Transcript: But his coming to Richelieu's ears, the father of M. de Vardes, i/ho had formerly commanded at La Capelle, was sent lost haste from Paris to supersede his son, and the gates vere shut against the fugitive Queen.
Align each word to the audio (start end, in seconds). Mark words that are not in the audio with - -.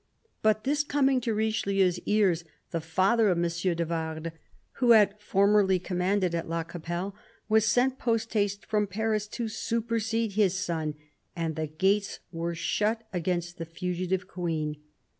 But 0.41 0.65
his 0.65 0.83
coming 0.83 1.21
to 1.21 1.31
Richelieu's 1.35 1.99
ears, 2.07 2.43
the 2.71 2.81
father 2.81 3.29
of 3.29 3.37
M. 3.37 3.43
de 3.43 3.85
Vardes, 3.85 4.31
i/ho 4.31 4.91
had 4.93 5.13
formerly 5.19 5.77
commanded 5.77 6.33
at 6.33 6.49
La 6.49 6.63
Capelle, 6.63 7.13
was 7.47 7.67
sent 7.67 7.99
lost 8.07 8.33
haste 8.33 8.65
from 8.65 8.87
Paris 8.87 9.27
to 9.27 9.47
supersede 9.47 10.31
his 10.31 10.55
son, 10.57 10.95
and 11.35 11.55
the 11.55 11.67
gates 11.67 12.17
vere 12.33 12.55
shut 12.55 13.07
against 13.13 13.59
the 13.59 13.65
fugitive 13.67 14.27
Queen. 14.27 14.77